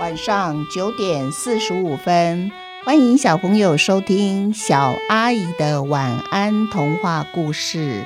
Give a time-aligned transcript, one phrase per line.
[0.00, 2.50] 晚上九点四十五分，
[2.84, 8.04] 欢迎小朋友收听小阿姨的晚安童话故事。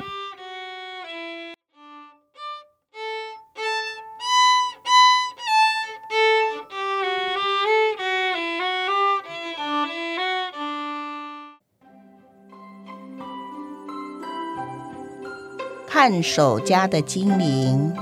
[15.87, 17.95] 看守家的精灵，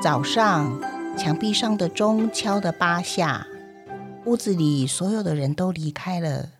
[0.00, 0.80] 早上
[1.16, 3.46] 墙壁上的钟敲了八下，
[4.24, 6.52] 屋子里所有的人都离开了，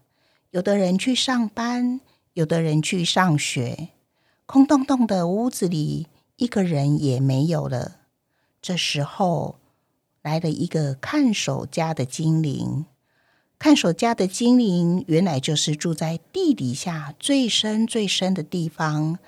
[0.50, 2.00] 有的人去上班，
[2.34, 3.88] 有的人去上学，
[4.46, 7.96] 空洞洞的屋子里一个人也没有了。
[8.60, 9.58] 这时候
[10.22, 12.84] 来了一个看守家的精灵，
[13.58, 19.18] 看守家的精灵原来就是住在地底下最深最深的地方。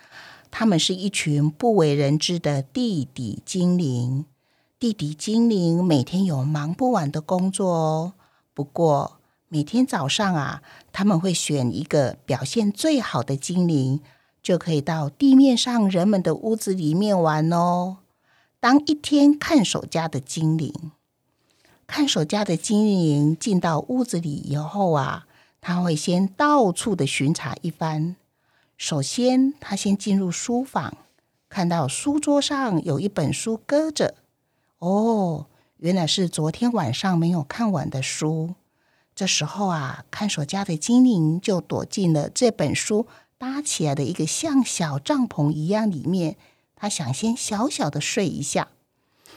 [0.51, 4.27] 他们是一群不为人知的地底精灵。
[4.81, 8.13] 地底精灵每天有忙不完的工作哦。
[8.53, 14.01] 不过每天早上啊，他们会选一个表现最好的精灵，
[14.43, 17.99] 就可以到地面上人们的屋子里面玩哦。
[18.61, 20.73] 当一天看守家的精灵，
[21.87, 25.27] 看守家的精灵进到屋子里以后啊，
[25.61, 28.17] 他会先到处的巡查一番。
[28.77, 30.97] 首先，他先进入书房，
[31.49, 34.17] 看到书桌上有一本书搁着。
[34.85, 35.47] 哦，
[35.79, 38.55] 原来是昨天晚上没有看完的书。
[39.15, 43.07] 这时候啊，看守家的精灵就躲进了这本书
[43.39, 46.37] 搭起来的一个像小帐篷一样里面。
[46.77, 48.69] 他想先小小的睡一下，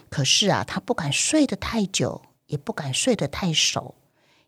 [0.09, 3.95] 可是啊，他不敢睡得太久，也不敢睡得太熟，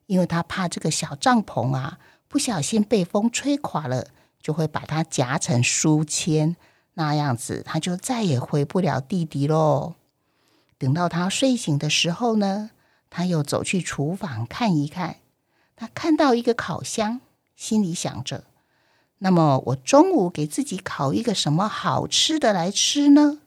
[0.08, 4.08] 因为他怕这个小帐篷啊不小心被风吹垮了。
[4.42, 6.58] 就会把它夹成书签，
[6.95, 9.95] 那样子他就再也回不了地底喽。
[10.80, 12.72] 等到他睡醒的时候呢，
[13.12, 15.17] 他又走去厨房看一看，
[15.76, 17.22] 他看到一个烤箱，
[17.56, 18.45] 心里想着：
[19.20, 23.38] 那么我中午给自己烤一个什么好吃的来吃呢？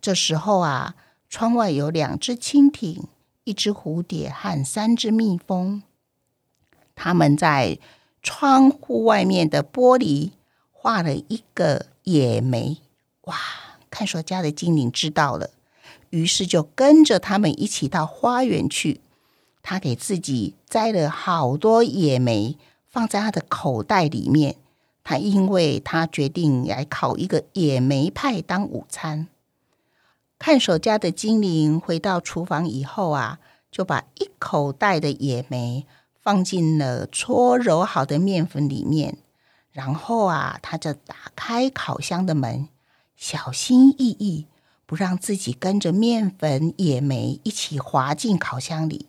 [0.00, 0.94] 这时候啊，
[1.28, 3.02] 窗外有两只蜻蜓、
[3.44, 5.82] 一只蝴蝶和三只蜜蜂，
[6.94, 7.78] 他们在。
[8.20, 10.32] 窗户外面的玻璃
[10.72, 12.78] 画了一个野莓，
[13.22, 13.36] 哇！
[13.88, 15.50] 看守家的精灵知道了，
[16.10, 19.00] 于是就跟着他们一起到花园去。
[19.62, 22.56] 他给自己摘了好多野莓，
[22.88, 24.56] 放在他的口袋里面。
[25.04, 29.28] 他因为他决定来烤一个野莓派当午餐。
[30.38, 33.38] 看守家的精灵回到厨房以后啊，
[33.70, 35.86] 就把一口袋的野莓。
[36.20, 39.16] 放进了搓揉好的面粉里面，
[39.72, 42.68] 然后啊，他就打开烤箱的门，
[43.16, 44.44] 小心翼翼
[44.88, 49.08] 不让自己跟着面粉、野莓一起滑进烤箱里。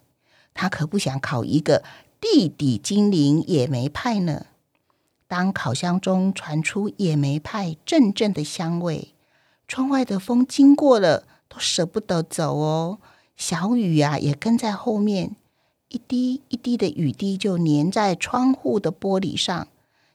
[0.54, 1.86] 他可不想烤一个
[2.20, 4.48] 地底精灵野莓派呢。
[5.26, 9.14] 当烤箱中传出野莓派阵阵的香味，
[9.70, 13.00] 窗外的风经过了都舍不得走哦。
[13.38, 15.38] 小雨啊，也跟在后面。
[15.88, 19.70] 一滴一滴的雨滴就粘在窗户的玻璃上，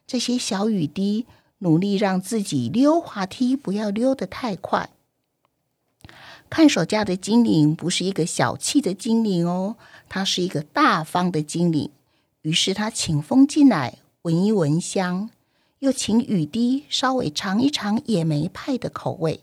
[0.05, 1.25] 这些小雨滴
[1.57, 4.91] 努力让自己溜滑梯不要溜得太快。
[6.49, 9.75] 看守家的精灵不是一个小气的精灵哦，
[10.07, 11.91] 他是一个大方的精灵。
[12.43, 15.29] 于是他请风进来闻一闻香，
[15.79, 19.41] 又请雨滴稍微尝一尝野莓派的口味。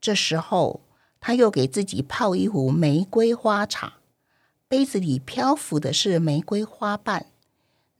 [0.00, 0.80] 这时候
[1.20, 3.94] 他又给自己泡一壶玫瑰花茶。
[4.66, 7.26] 杯子里漂浮的是玫瑰花瓣，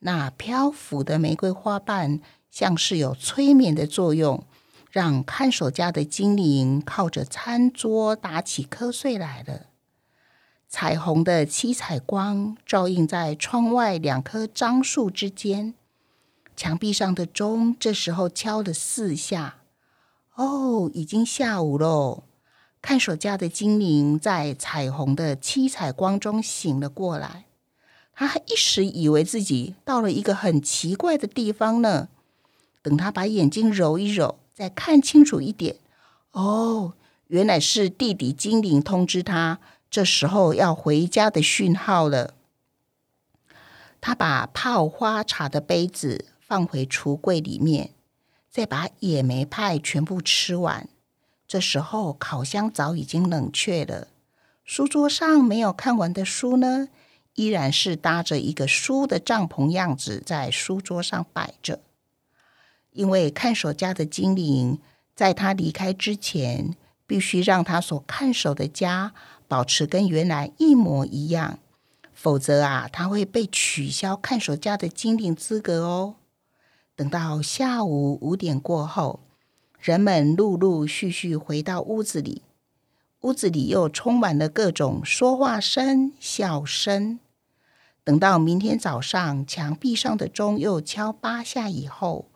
[0.00, 2.20] 那漂浮的玫瑰花瓣
[2.50, 4.44] 像是有催眠的作用，
[4.94, 9.66] 让看守家的精灵靠着餐桌打起瞌睡来了。
[10.68, 15.74] 彩虹的七彩光照映在窗外两棵樟树之间，
[16.54, 19.56] 墙壁上的钟这时候敲了四下。
[20.36, 22.22] 哦，已经下午喽。
[22.80, 27.46] 看守家的精灵在彩虹的七彩光中醒了过来，
[28.14, 32.10] 他还一时以为自己到了一个很奇怪的地方呢。
[32.80, 35.76] 等他把眼睛揉一揉，再看清楚一点，
[36.30, 36.94] 哦，
[37.26, 39.58] 原来是地底精灵通知他，
[39.90, 42.34] 这时候要回家的讯号了。
[44.00, 47.90] 他把泡花茶的杯子放回橱柜里面，
[48.48, 50.88] 再把野莓派全部吃完。
[51.48, 54.08] 这时候，烤箱早已经冷却了。
[54.64, 56.88] 书桌上没有看完的书呢，
[57.34, 61.80] 依然是搭着一个书的帐篷样子在书桌上摆着。
[62.94, 64.78] 因为看守家的精灵
[65.14, 66.74] 在他离开之前，
[67.06, 69.12] 必须让他所看守的家
[69.46, 71.58] 保持跟原来一模一样，
[72.14, 76.14] 否则啊，他会被取消看守家的精灵资格哦。
[76.96, 79.20] 等到下午五点过后，
[79.80, 82.42] 人们陆陆续续回到屋子里，
[83.22, 87.18] 屋子里又充满了各种说话声、笑声。
[88.04, 92.26] 等到明天早上，墙壁上的钟又敲八下以后，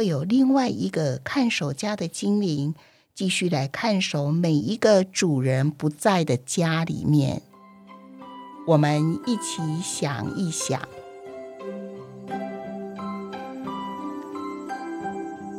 [0.00, 2.74] 会有另外一个看守家的精灵
[3.14, 7.42] 继续来看守每一个主人不在的家里面。
[8.66, 10.80] 我们一起想一想，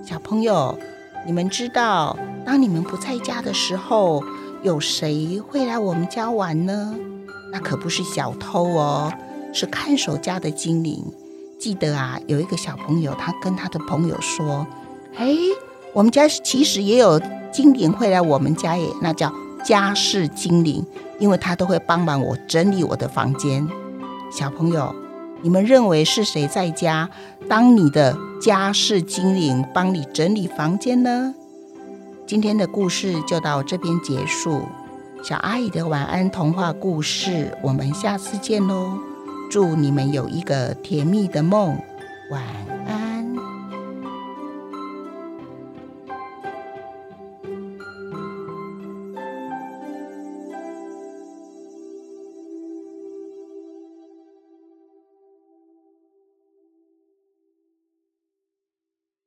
[0.04, 0.76] 小朋友，
[1.24, 4.24] 你们知道，当你们不在家的时候，
[4.64, 6.96] 有谁会来我们家玩呢？
[7.52, 9.14] 那可不是小偷哦。
[9.54, 11.06] 是看守家的精灵。
[11.62, 14.66] 记得啊，有一个小朋友，他跟他的朋友说
[15.16, 15.32] ：“哎，
[15.94, 17.22] 我们家其实也有
[17.54, 19.32] 精灵会来我们家耶，那叫
[19.64, 20.84] 家事精灵，
[21.20, 23.68] 因为他都会帮忙我整理我的房间。”
[24.34, 24.96] 小朋友，
[25.44, 27.08] 你们认为是谁在家
[27.48, 31.36] 当你的家事精灵，帮你整理房间呢？
[32.26, 34.64] 今天的故事就到这边结束。
[35.24, 39.11] 小阿姨的晚安童话故事，我们下次见喽。
[39.52, 41.78] 祝你们有一个甜蜜的梦，
[42.30, 42.61] 晚安。